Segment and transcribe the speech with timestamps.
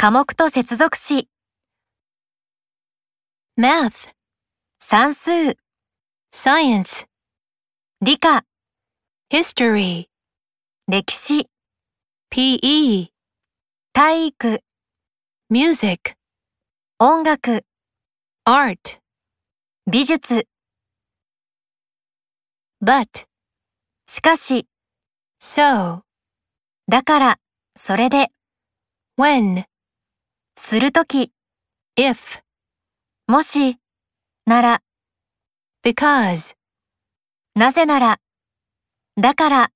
[0.00, 1.28] 科目と接続詞、
[3.58, 4.12] math,
[4.78, 5.56] 算数、
[6.32, 7.08] science,
[8.00, 8.44] 理科、
[9.28, 10.06] history,
[10.86, 11.48] 歴史、
[12.30, 13.08] PE,
[13.92, 14.60] 体育、
[15.50, 16.14] music,
[17.00, 17.64] 音楽、
[18.46, 19.00] art,
[19.90, 20.46] 美術、
[22.80, 23.26] but,
[24.06, 24.68] しかし、
[25.42, 26.02] so,
[26.86, 27.40] だから、
[27.74, 28.28] それで、
[29.18, 29.67] when,
[30.68, 31.32] するとき、
[31.98, 32.40] if,
[33.26, 33.78] もし、
[34.44, 34.82] なら、
[35.82, 36.56] because.
[37.54, 38.18] なぜなら、
[39.16, 39.70] だから、